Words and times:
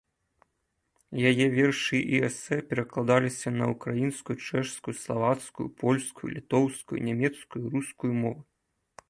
Яе 1.31 1.45
вершы 1.57 1.99
і 2.17 2.21
эсэ 2.29 2.57
перакладаліся 2.71 3.49
на 3.59 3.65
ўкраінскую, 3.73 4.37
чэшскую, 4.47 4.95
славацкую, 5.03 5.67
польскую, 5.85 6.27
літоўскую, 6.39 6.99
нямецкую, 7.11 7.63
рускую 7.77 8.13
мовы. 8.23 8.41